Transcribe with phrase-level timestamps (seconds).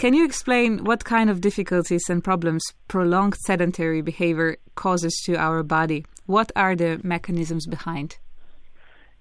[0.00, 5.62] Can you explain what kind of difficulties and problems prolonged sedentary behavior causes to our
[5.62, 6.06] body?
[6.24, 8.16] What are the mechanisms behind?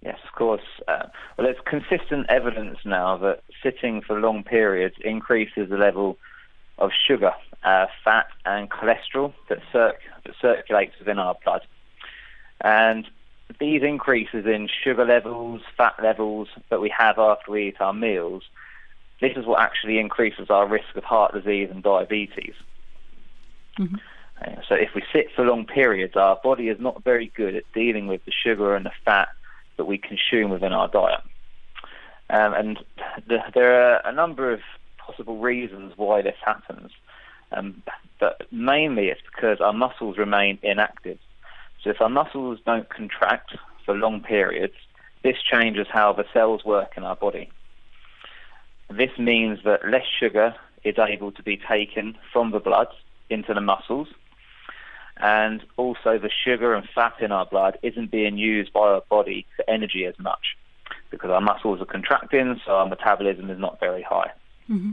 [0.02, 0.62] Yes, of course.
[0.88, 1.08] Uh,
[1.38, 6.18] well, there's consistent evidence now that sitting for long periods increases the level
[6.78, 7.34] of sugar,
[7.66, 9.96] uh, fat, and cholesterol that, that
[10.42, 11.64] circulates within our blood.
[12.62, 13.06] And
[13.60, 18.44] these increases in sugar levels, fat levels that we have after we eat our meals,
[19.22, 22.54] this is what actually increases our risk of heart disease and diabetes.
[23.78, 23.96] Mm-hmm.
[24.42, 27.64] Uh, so if we sit for long periods, our body is not very good at
[27.74, 29.30] dealing with the sugar and the fat
[29.78, 31.22] that we consume within our diet.
[32.30, 32.80] Um, and
[33.28, 34.62] the, there are a number of
[34.98, 36.92] possible reasons why this happens.
[37.52, 37.82] Um,
[38.20, 41.18] but mainly it's because our muscles remain inactive.
[41.84, 44.76] So if our muscles don't contract for long periods,
[45.24, 47.50] this changes how the cells work in our body.
[48.90, 52.88] This means that less sugar is able to be taken from the blood
[53.30, 54.08] into the muscles,
[55.18, 59.46] and also the sugar and fat in our blood isn't being used by our body
[59.56, 60.58] for energy as much
[61.12, 64.32] because our muscles are contracting, so our metabolism is not very high.
[64.70, 64.92] Mm-hmm.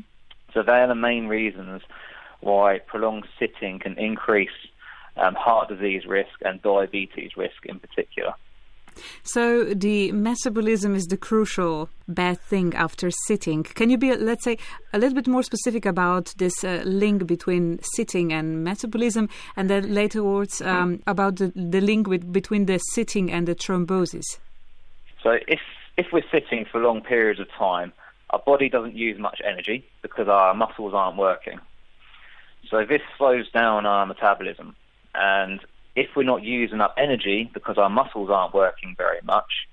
[0.52, 1.82] So they are the main reasons
[2.40, 4.48] why prolonged sitting can increase
[5.16, 8.34] um, heart disease risk and diabetes risk in particular.
[9.22, 13.62] So the metabolism is the crucial bad thing after sitting.
[13.62, 14.58] Can you be, let's say,
[14.92, 19.92] a little bit more specific about this uh, link between sitting and metabolism, and then
[19.92, 24.38] later words um, about the, the link with, between the sitting and the thrombosis?
[25.22, 25.60] So if
[25.96, 27.92] if we're sitting for long periods of time,
[28.30, 31.58] our body doesn't use much energy because our muscles aren't working.
[32.70, 34.76] So this slows down our metabolism.
[35.14, 35.60] And
[35.96, 39.66] if we're not using up energy because our muscles aren't working very much,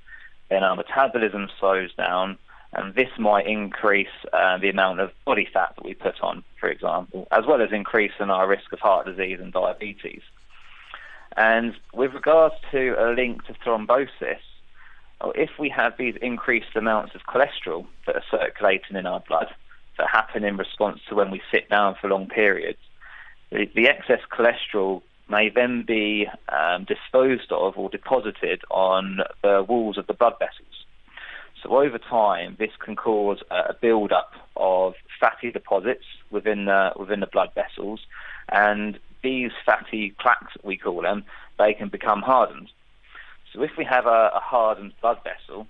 [0.50, 2.38] then our metabolism slows down,
[2.72, 6.70] and this might increase uh, the amount of body fat that we put on, for
[6.70, 10.22] example, as well as increasing our risk of heart disease and diabetes.
[11.36, 14.40] And with regards to a link to thrombosis,
[15.36, 19.48] if we have these increased amounts of cholesterol that are circulating in our blood
[19.98, 22.80] that happen in response to when we sit down for long periods,
[23.52, 25.02] the, the excess cholesterol
[25.34, 29.04] may then be um, disposed of or deposited on
[29.42, 30.76] the walls of the blood vessels.
[31.62, 37.32] So over time, this can cause a build-up of fatty deposits within the, within the
[37.36, 38.00] blood vessels,
[38.50, 41.24] and these fatty plaques, we call them,
[41.58, 42.70] they can become hardened.
[43.52, 45.68] So if we have a, a hardened blood vessel,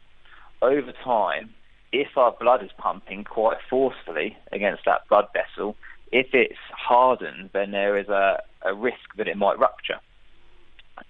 [0.61, 1.53] over time,
[1.91, 5.75] if our blood is pumping quite forcefully against that blood vessel,
[6.13, 9.99] if it's hardened, then there is a, a risk that it might rupture.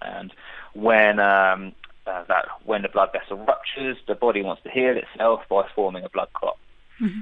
[0.00, 0.32] And
[0.72, 1.72] when um,
[2.06, 6.04] uh, that when the blood vessel ruptures, the body wants to heal itself by forming
[6.04, 6.56] a blood clot.
[7.00, 7.20] Mm-hmm.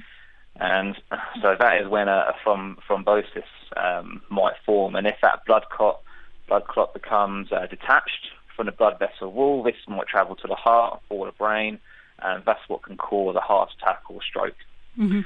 [0.56, 0.96] And
[1.40, 4.94] so that is when a, a throm- thrombosis um, might form.
[4.94, 6.00] And if that blood clot
[6.46, 10.54] blood clot becomes uh, detached from the blood vessel wall, this might travel to the
[10.54, 11.80] heart or the brain,
[12.22, 14.54] and that's what can cause a heart attack or stroke.
[14.96, 15.22] Mm-hmm.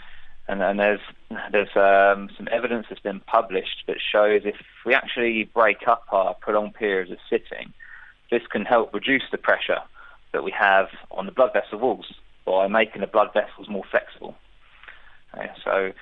[0.49, 1.01] And, and there's
[1.51, 6.35] there's um, some evidence that's been published that shows if we actually break up our
[6.35, 7.73] prolonged periods of sitting,
[8.31, 9.81] this can help reduce the pressure
[10.33, 12.13] that we have on the blood vessel walls
[12.45, 14.37] by making the blood vessels more flexible.
[15.35, 15.93] Okay, so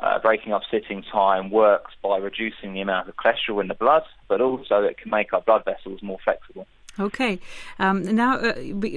[0.00, 4.02] uh, breaking up sitting time works by reducing the amount of cholesterol in the blood,
[4.28, 6.66] but also it can make our blood vessels more flexible.
[6.98, 7.40] Okay.
[7.78, 8.54] Um, now, uh,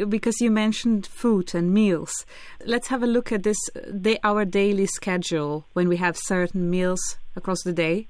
[0.07, 2.25] because you mentioned food and meals,
[2.65, 3.57] let's have a look at this
[4.01, 8.07] day, our daily schedule when we have certain meals across the day.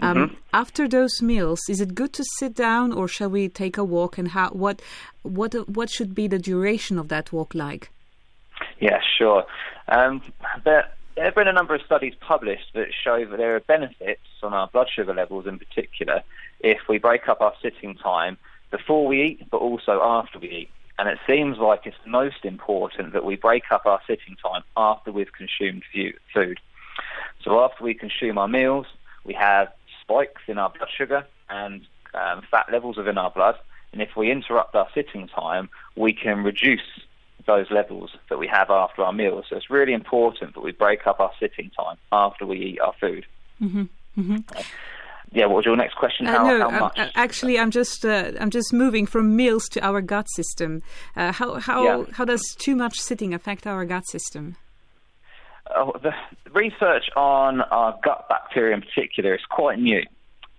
[0.00, 0.34] Um, mm-hmm.
[0.52, 4.18] After those meals, is it good to sit down, or shall we take a walk?
[4.18, 4.50] And how?
[4.50, 4.82] What?
[5.22, 5.68] What?
[5.68, 7.90] What should be the duration of that walk like?
[8.80, 9.44] Yeah, sure.
[9.88, 10.22] Um,
[10.64, 14.20] there, there have been a number of studies published that show that there are benefits
[14.42, 16.22] on our blood sugar levels, in particular,
[16.60, 18.36] if we break up our sitting time
[18.76, 20.70] before we eat, but also after we eat.
[20.98, 25.12] And it seems like it's most important that we break up our sitting time after
[25.12, 25.84] we've consumed
[26.34, 26.58] food.
[27.44, 28.86] So after we consume our meals,
[29.24, 29.68] we have
[30.00, 33.54] spikes in our blood sugar and um, fat levels within our blood.
[33.92, 36.80] And if we interrupt our sitting time, we can reduce
[37.46, 39.44] those levels that we have after our meals.
[39.50, 42.94] So it's really important that we break up our sitting time after we eat our
[43.00, 43.24] food.
[43.62, 43.82] Mm-hmm.
[44.18, 44.60] Mm-hmm
[45.34, 46.26] yeah, what was your next question?
[46.26, 46.98] Uh, how, no, how much?
[46.98, 50.82] Uh, actually, I'm just uh, I'm just moving from meals to our gut system.
[51.16, 52.04] Uh, how how yeah.
[52.12, 54.56] how does too much sitting affect our gut system?
[55.74, 56.12] Oh, the
[56.52, 60.02] research on our gut bacteria in particular is quite new.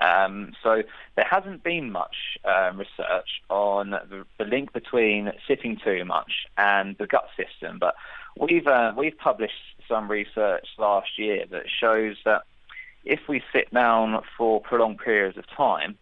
[0.01, 0.81] Um, so
[1.16, 6.98] there hasn't been much um, research on the, the, link between sitting too much and
[6.98, 7.77] the gut system.
[7.80, 7.95] But
[8.38, 9.54] we've uh, we've published
[9.88, 12.44] some research last year that shows that
[13.06, 15.98] if we sit down for prolonged periods of time,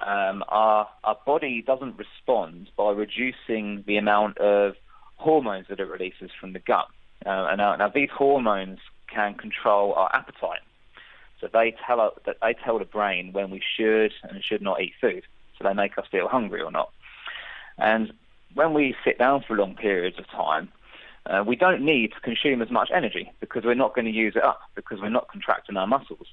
[0.00, 4.74] um, our our body doesn't respond by reducing the amount of
[5.16, 6.86] hormones that it releases from the gut.
[7.26, 8.78] Uh, and now, now these hormones
[9.12, 10.60] can control our appetite.
[11.40, 14.92] So they tell that they tell the brain when we should and should not eat
[15.00, 15.24] food.
[15.56, 16.90] So they make us feel hungry or not.
[17.76, 18.12] And
[18.54, 20.68] when we sit down for long periods of time,
[21.26, 24.34] uh, we don't need to consume as much energy because we're not going to use
[24.36, 26.26] it up because we're not contracting our muscles.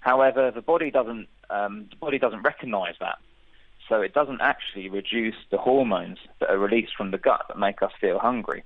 [0.00, 3.18] However, the body doesn't um, the body doesn't recognise that,
[3.88, 7.82] so it doesn't actually reduce the hormones that are released from the gut that make
[7.82, 8.64] us feel hungry.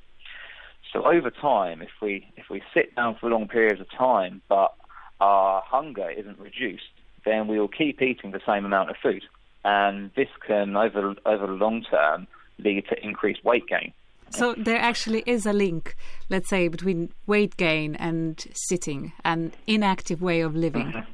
[0.93, 4.75] So over time, if we if we sit down for long periods of time, but
[5.21, 6.85] our hunger isn't reduced,
[7.25, 9.25] then we will keep eating the same amount of food,
[9.65, 12.27] and this can over over the long term
[12.59, 13.93] lead to increased weight gain.
[14.31, 15.96] So there actually is a link,
[16.28, 20.87] let's say, between weight gain and sitting, an inactive way of living.
[20.87, 21.11] Mm-hmm.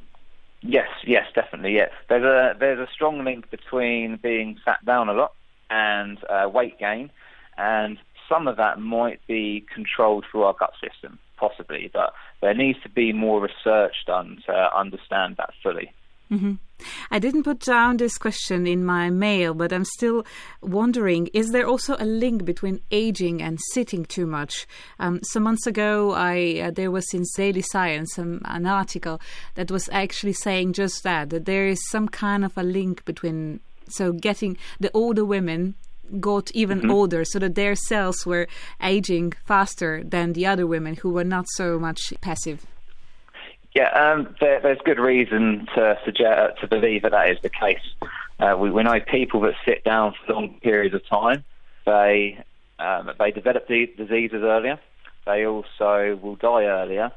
[0.61, 1.73] Yes, yes, definitely.
[1.73, 5.33] Yes, there's a there's a strong link between being sat down a lot
[5.69, 7.11] and uh, weight gain,
[7.57, 7.97] and
[8.29, 12.89] some of that might be controlled through our gut system, possibly, but there needs to
[12.89, 15.91] be more research done to understand that fully.
[16.33, 16.53] Mm-hmm.
[17.11, 20.25] I didn't put down this question in my mail, but I'm still
[20.61, 24.67] wondering is there also a link between aging and sitting too much?
[24.99, 29.21] Um, some months ago, I uh, there was in Daily Science um, an article
[29.55, 33.59] that was actually saying just that, that there is some kind of a link between
[33.87, 35.75] so getting the older women
[36.19, 36.91] got even mm-hmm.
[36.91, 38.47] older so that their cells were
[38.81, 42.65] aging faster than the other women who were not so much passive.
[43.75, 47.81] Yeah, um, there, there's good reason to suggest to believe that that is the case.
[48.39, 51.43] Uh, we, we know people that sit down for long periods of time,
[51.85, 52.43] they
[52.79, 54.79] um, they develop the diseases earlier.
[55.25, 57.11] They also will die earlier.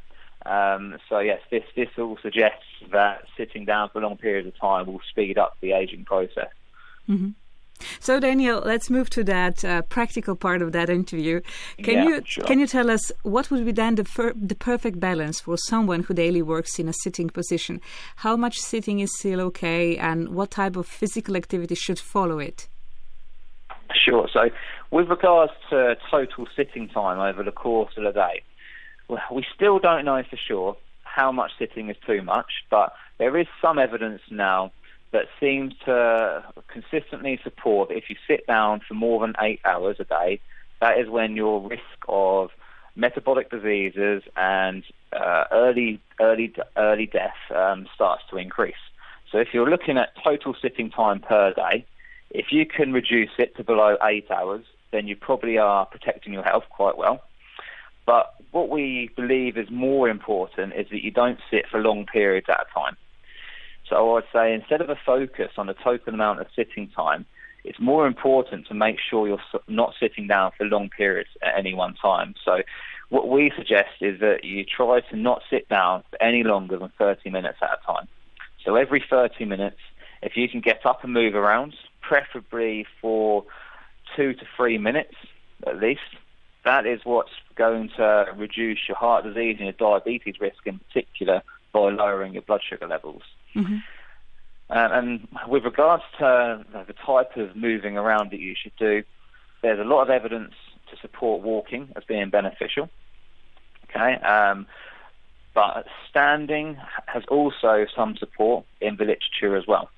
[0.46, 4.86] Um, so yes, this this all suggests that sitting down for long periods of time
[4.86, 6.50] will speed up the aging process.
[7.08, 7.30] Mm-hmm.
[8.00, 11.40] So Daniel, let's move to that uh, practical part of that interview.
[11.82, 12.44] Can yeah, you sure.
[12.44, 16.02] can you tell us what would be then the fir- the perfect balance for someone
[16.02, 17.80] who daily works in a sitting position?
[18.16, 22.68] How much sitting is still okay, and what type of physical activity should follow it?
[23.94, 24.28] Sure.
[24.32, 24.50] So,
[24.90, 28.42] with regards to total sitting time over the course of the day,
[29.08, 33.36] well, we still don't know for sure how much sitting is too much, but there
[33.36, 34.72] is some evidence now
[35.16, 39.96] that seems to consistently support that if you sit down for more than eight hours
[39.98, 40.40] a day,
[40.82, 42.50] that is when your risk of
[42.96, 48.74] metabolic diseases and uh, early early early death um, starts to increase.
[49.32, 51.86] So if you're looking at total sitting time per day,
[52.28, 56.42] if you can reduce it to below eight hours, then you probably are protecting your
[56.42, 57.22] health quite well.
[58.04, 62.48] But what we believe is more important is that you don't sit for long periods
[62.50, 62.98] at a time.
[63.88, 67.26] So I would say instead of a focus on a total amount of sitting time,
[67.64, 71.74] it's more important to make sure you're not sitting down for long periods at any
[71.74, 72.34] one time.
[72.44, 72.62] So
[73.08, 76.92] what we suggest is that you try to not sit down for any longer than
[76.98, 78.08] 30 minutes at a time.
[78.64, 79.78] So every 30 minutes,
[80.22, 83.44] if you can get up and move around, preferably for
[84.16, 85.14] two to three minutes
[85.66, 86.00] at least,
[86.64, 91.42] that is what's going to reduce your heart disease and your diabetes risk in particular
[91.72, 93.22] by lowering your blood sugar levels.
[93.56, 93.76] Mm-hmm.
[94.68, 99.02] Uh, and with regards to the type of moving around that you should do,
[99.62, 100.54] there's a lot of evidence
[100.90, 102.88] to support walking as being beneficial.
[103.88, 104.66] Okay, um,
[105.54, 109.88] but standing has also some support in the literature as well.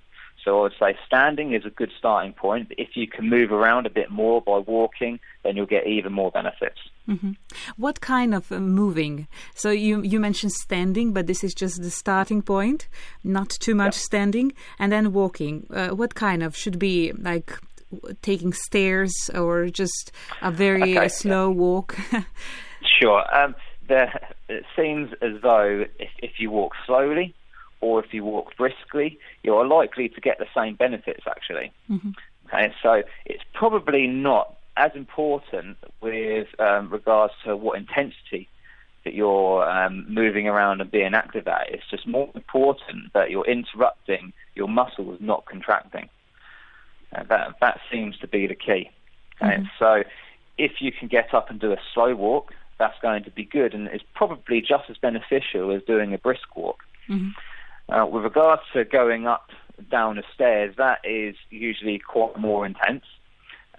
[0.44, 2.72] So I would say standing is a good starting point.
[2.78, 6.30] If you can move around a bit more by walking, then you'll get even more
[6.30, 6.78] benefits.
[7.08, 7.32] Mm-hmm.
[7.76, 9.28] What kind of uh, moving?
[9.54, 12.88] So you you mentioned standing, but this is just the starting point,
[13.24, 15.66] not too much standing, and then walking.
[15.70, 17.58] Uh, what kind of should be like
[18.20, 21.56] taking stairs or just a very okay, slow yeah.
[21.56, 21.96] walk?
[23.00, 23.24] sure.
[23.34, 23.54] Um,
[23.88, 27.34] there, it seems as though if, if you walk slowly,
[27.80, 31.72] or if you walk briskly, you are likely to get the same benefits actually.
[31.90, 32.10] Mm-hmm.
[32.46, 38.48] Okay, so it's probably not as important with um, regards to what intensity
[39.04, 41.68] that you're um, moving around and being active at.
[41.70, 46.08] It's just more important that you're interrupting your muscles not contracting.
[47.14, 48.90] Uh, that that seems to be the key.
[49.40, 49.56] Okay?
[49.56, 49.64] Mm-hmm.
[49.78, 50.04] So
[50.58, 53.74] if you can get up and do a slow walk, that's going to be good,
[53.74, 56.84] and it's probably just as beneficial as doing a brisk walk.
[57.08, 57.30] Mm-hmm.
[57.88, 59.50] Uh, with regards to going up
[59.90, 63.04] down the stairs, that is usually quite more intense,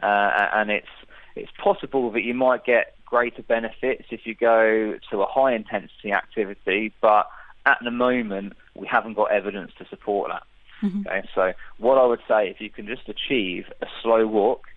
[0.02, 0.88] uh, and it's
[1.36, 6.12] it's possible that you might get greater benefits if you go to a high intensity
[6.12, 7.30] activity, but
[7.66, 10.44] at the moment we haven't got evidence to support that.
[10.82, 11.08] Mm-hmm.
[11.08, 14.68] Okay, so what I would say, if you can just achieve a slow walk,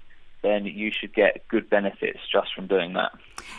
[0.42, 3.12] then you should get good benefits just from doing that.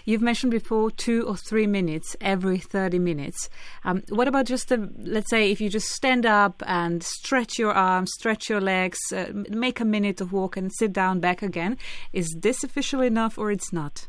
[0.06, 3.50] You've mentioned before two or three minutes every 30 minutes.
[3.84, 7.74] Um, what about just, a, let's say, if you just stand up and stretch your
[7.74, 11.78] arms, stretch your legs, uh, make a minute of walk and sit down back again?
[12.12, 14.08] Is this official enough or it's not?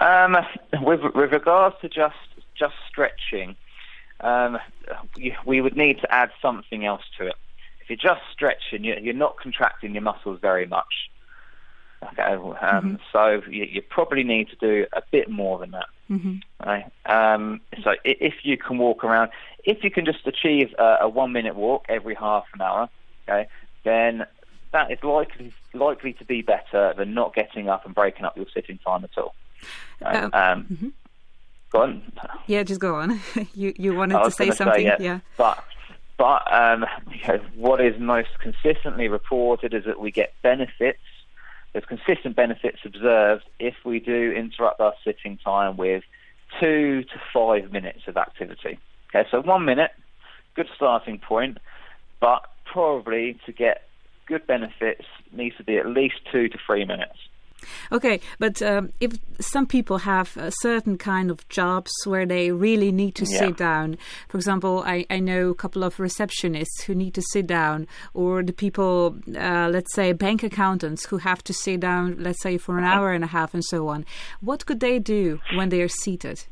[0.00, 0.36] Um,
[0.82, 2.16] with, with regards to just
[2.58, 3.56] just stretching,
[4.20, 4.58] um,
[5.44, 7.34] we would need to add something else to it.
[7.84, 11.10] If you're just stretching, you're not contracting your muscles very much.
[12.12, 12.94] Okay, um, mm-hmm.
[13.12, 15.86] so you, you, probably need to do a bit more than that.
[16.10, 16.66] Mm-hmm.
[16.66, 16.84] Right?
[17.06, 19.30] Um, so if you can walk around,
[19.64, 22.88] if you can just achieve a, a one-minute walk every half an hour,
[23.26, 23.48] okay,
[23.84, 24.26] then
[24.72, 28.46] that is likely likely to be better than not getting up and breaking up your
[28.52, 29.34] sitting time at all.
[30.00, 30.24] Right?
[30.24, 30.88] Um, um mm-hmm.
[31.74, 32.12] Go on.
[32.46, 33.20] Yeah, just go on.
[33.54, 34.96] you you wanted to say something, say, yeah.
[35.00, 35.20] yeah.
[35.36, 35.64] But
[36.16, 41.00] but um, you know, what is most consistently reported is that we get benefits.
[41.72, 46.04] There's consistent benefits observed if we do interrupt our sitting time with
[46.60, 48.78] two to five minutes of activity.
[49.10, 49.90] Okay, so one minute,
[50.54, 51.58] good starting point,
[52.20, 53.88] but probably to get
[54.26, 57.18] good benefits needs to be at least two to three minutes.
[57.92, 62.92] Okay, but um, if some people have a certain kind of jobs where they really
[62.92, 63.38] need to yeah.
[63.38, 67.46] sit down, for example, I, I know a couple of receptionists who need to sit
[67.46, 72.42] down, or the people, uh, let's say, bank accountants who have to sit down, let's
[72.42, 74.04] say, for an hour and a half and so on.
[74.40, 76.44] What could they do when they are seated?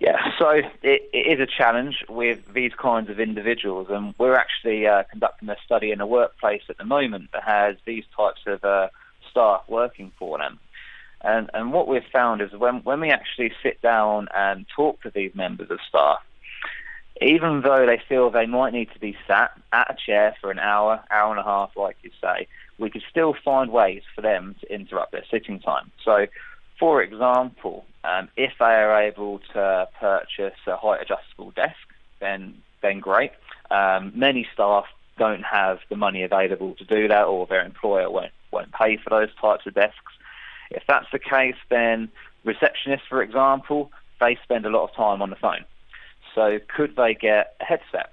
[0.00, 4.86] Yeah, so it, it is a challenge with these kinds of individuals, and we're actually
[4.86, 8.62] uh, conducting a study in a workplace at the moment that has these types of
[8.64, 8.88] uh,
[9.34, 10.60] staff working for them.
[11.22, 15.10] And, and what we've found is when, when we actually sit down and talk to
[15.10, 16.20] these members of staff,
[17.20, 20.58] even though they feel they might need to be sat at a chair for an
[20.58, 22.46] hour, hour and a half, like you say,
[22.78, 25.90] we could still find ways for them to interrupt their sitting time.
[26.04, 26.26] So,
[26.78, 31.76] for example, um, if they are able to purchase a height adjustable desk,
[32.20, 33.30] then then great.
[33.70, 34.84] Um, many staff
[35.16, 39.10] don't have the money available to do that, or their employer won't won't pay for
[39.10, 40.12] those types of desks.
[40.70, 42.08] If that's the case, then
[42.46, 45.64] receptionists, for example, they spend a lot of time on the phone.
[46.34, 48.12] So could they get a headset?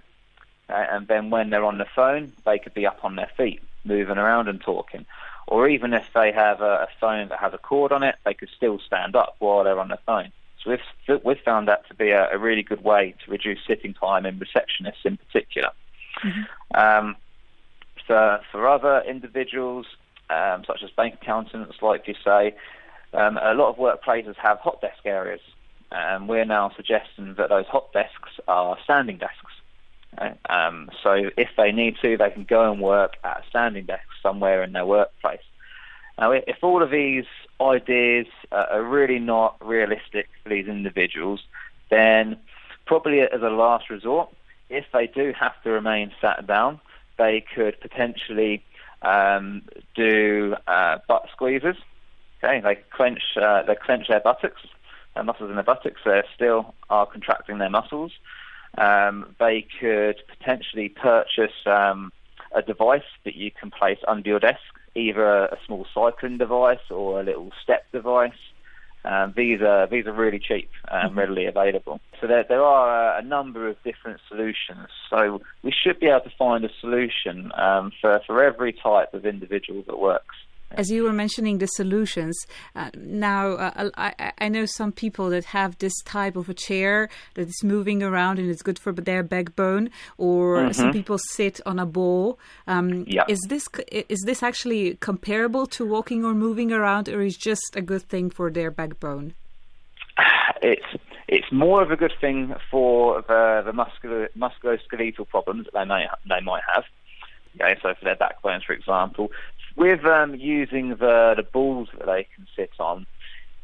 [0.70, 3.62] Uh, and then when they're on the phone, they could be up on their feet,
[3.84, 5.06] moving around and talking.
[5.48, 8.34] Or even if they have a, a phone that has a cord on it, they
[8.34, 10.32] could still stand up while they're on the phone.
[10.64, 13.94] So we've, we've found that to be a, a really good way to reduce sitting
[13.94, 15.72] time in receptionists in particular.
[16.24, 16.80] Mm-hmm.
[16.80, 17.16] Um,
[18.06, 19.88] for, for other individuals,
[20.32, 22.56] um, such as bank accountants, like you say,
[23.14, 25.42] um, a lot of workplaces have hot desk areas.
[25.92, 29.52] And we're now suggesting that those hot desks are standing desks.
[30.50, 34.08] Um, so if they need to, they can go and work at a standing desk
[34.24, 35.42] somewhere in their workplace.
[36.18, 37.26] Now, if all of these
[37.60, 41.42] ideas are really not realistic for these individuals,
[41.90, 42.38] then
[42.86, 44.30] probably as a last resort,
[44.70, 46.80] if they do have to remain sat down,
[47.18, 48.64] they could potentially
[49.02, 49.64] um,
[49.96, 51.76] do uh, butt squeezes.
[52.44, 54.62] Okay, they clench uh, they clench their buttocks,
[55.14, 56.02] their muscles in their buttocks.
[56.04, 58.12] They still are contracting their muscles.
[58.78, 62.12] Um, they could potentially purchase um,
[62.54, 64.62] a device that you can place under your desk,
[64.96, 68.32] either a, a small cycling device or a little step device.
[69.04, 71.20] Um, these are these are really cheap and mm-hmm.
[71.20, 72.00] readily available.
[72.20, 74.90] So there there are a, a, number of different solutions.
[75.10, 79.26] So we should be able to find a solution um, for for every type of
[79.26, 80.36] individual that works.
[80.74, 82.38] As you were mentioning the solutions,
[82.76, 87.10] uh, now uh, I, I, know some people that have this type of a chair
[87.36, 90.72] that is moving around and it's good for their backbone, or mm-hmm.
[90.72, 92.40] some people sit on a ball.
[92.68, 93.24] Um, yeah.
[93.28, 97.82] Is this is this actually comparable to walking or moving around, or is just a
[97.82, 99.34] good thing for their backbone?
[100.64, 100.86] It's
[101.28, 106.06] it's more of a good thing for the, the muscular, musculoskeletal problems that they may
[106.28, 106.84] they might have.
[107.56, 109.32] Okay, so for their backbones, for example,
[109.76, 113.06] with um, using the the balls that they can sit on,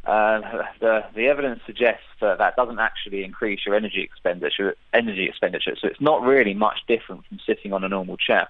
[0.05, 0.41] uh,
[0.79, 4.75] the the evidence suggests that that doesn't actually increase your energy expenditure.
[4.93, 8.47] Energy expenditure, so it's not really much different from sitting on a normal chair.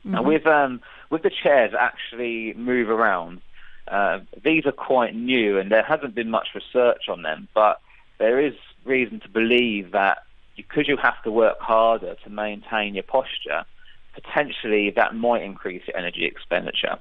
[0.00, 0.12] Mm-hmm.
[0.12, 0.80] Now, with um,
[1.10, 3.40] with the chairs actually move around,
[3.88, 7.48] uh, these are quite new, and there hasn't been much research on them.
[7.54, 7.80] But
[8.18, 10.24] there is reason to believe that
[10.56, 13.64] because you have to work harder to maintain your posture,
[14.14, 16.98] potentially that might increase your energy expenditure.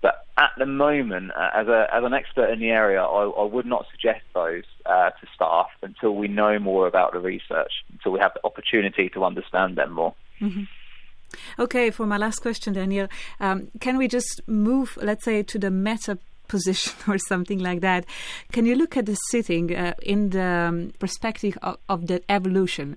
[0.00, 3.44] But at the moment, uh, as, a, as an expert in the area, I, I
[3.44, 8.12] would not suggest those uh, to staff until we know more about the research, until
[8.12, 10.14] we have the opportunity to understand them more.
[10.40, 10.64] Mm-hmm.
[11.58, 13.08] Okay, for my last question, Daniel,
[13.40, 18.06] um, can we just move, let's say, to the meta position or something like that?
[18.52, 22.96] Can you look at the sitting uh, in the um, perspective of, of the evolution?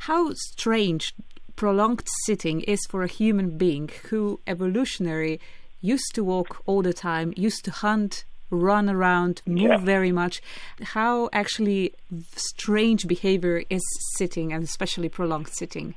[0.00, 1.14] How strange
[1.60, 5.38] prolonged sitting is for a human being who evolutionary
[5.82, 9.76] used to walk all the time, used to hunt, run around, move yeah.
[9.76, 10.40] very much.
[10.80, 11.92] How actually
[12.34, 13.82] strange behavior is
[14.16, 15.94] sitting and especially prolonged sitting?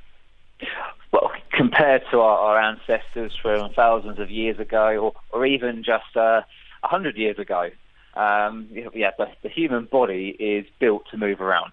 [1.13, 6.11] Well, compared to our, our ancestors from thousands of years ago, or, or even just
[6.17, 6.41] uh, a uh,
[6.83, 7.69] hundred years ago,
[8.15, 11.71] um, yeah, the, the, human body is built to move around.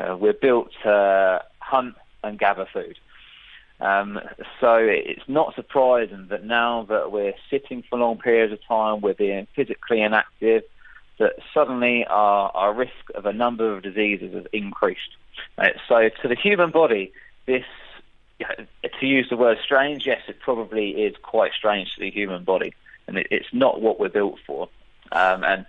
[0.00, 2.96] Uh, we're built to hunt and gather food.
[3.82, 4.20] Um,
[4.60, 9.12] so it's not surprising that now that we're sitting for long periods of time, we're
[9.12, 10.62] being physically inactive,
[11.18, 15.16] that suddenly our, our risk of a number of diseases has increased.
[15.58, 17.12] Uh, so to the human body,
[17.46, 17.64] this,
[18.38, 22.74] to use the word strange, yes, it probably is quite strange to the human body,
[23.08, 24.68] and it, it's not what we're built for.
[25.10, 25.66] Um, and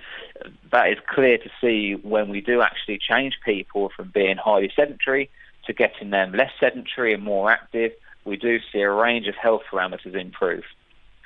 [0.71, 5.31] that is clear to see when we do actually change people from being highly sedentary
[5.65, 7.91] to getting them less sedentary and more active,
[8.25, 10.63] we do see a range of health parameters improve.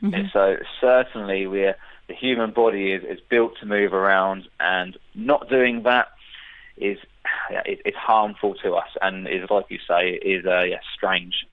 [0.02, 0.28] Mm-hmm.
[0.32, 1.76] so certainly we're,
[2.08, 6.10] the human body is, is built to move around and not doing that
[6.78, 7.00] is,
[7.66, 11.48] is harmful to us and is, like you say, is uh, yeah, strange.